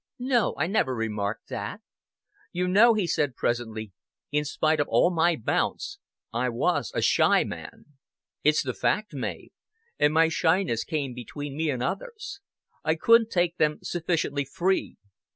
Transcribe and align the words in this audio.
"No, 0.17 0.55
I 0.57 0.65
never 0.65 0.95
remarked 0.95 1.49
that." 1.49 1.79
"You 2.51 2.67
know," 2.67 2.95
he 2.95 3.05
said 3.05 3.35
presently, 3.35 3.91
"in 4.31 4.45
spite 4.45 4.79
of 4.79 4.87
all 4.87 5.11
my 5.13 5.35
bounce, 5.35 5.99
I 6.33 6.49
was 6.49 6.91
a 6.95 7.03
shy 7.03 7.43
man. 7.43 7.85
"It's 8.43 8.63
the 8.63 8.73
fact, 8.73 9.13
Mav. 9.13 9.49
And 9.99 10.11
my 10.11 10.27
shyness 10.27 10.83
came 10.85 11.13
between 11.13 11.55
me 11.55 11.69
and 11.69 11.83
others. 11.83 12.39
I 12.83 12.95
couldn't 12.95 13.29
take 13.29 13.57
them 13.57 13.77
sufficiently 13.83 14.43
free. 14.43 14.97